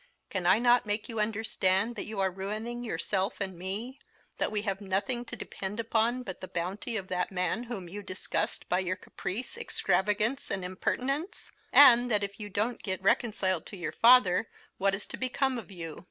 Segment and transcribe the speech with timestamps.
[0.31, 3.99] Can I not make you understand that you are ruining yourself and me;
[4.39, 8.01] that we have nothing to depend upon but the bounty of that man whom you
[8.01, 13.77] disgust by your caprice, extravagance, and impertinence; and that if you don't get reconciled to
[13.77, 15.99] your father what is to become of you?